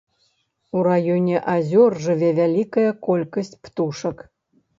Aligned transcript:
У 0.77 0.85
раёне 0.87 1.35
азёр 1.55 1.91
жыве 2.07 2.29
вялікая 2.41 2.87
колькасць 3.11 3.53
птушак. 3.69 4.17